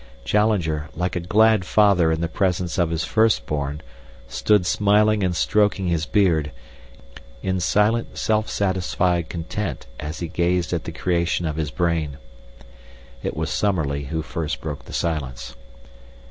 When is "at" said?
10.73-10.85